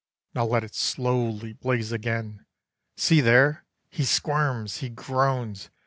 Now 0.33 0.45
let 0.45 0.63
it 0.63 0.73
slowly 0.73 1.53
blaze 1.53 1.91
again. 1.91 2.43
See 2.97 3.21
there! 3.21 3.65
He 3.91 4.03
squirms! 4.03 4.77
He 4.77 4.89
groans! 4.89 5.69